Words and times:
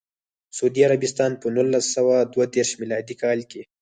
سعودي 0.57 0.81
عربستان 0.87 1.31
په 1.41 1.47
نولس 1.55 1.85
سوه 1.95 2.15
دوه 2.33 2.45
دیرش 2.53 2.71
میلادي 2.81 3.15
کال 3.23 3.39
کې. 3.51 3.61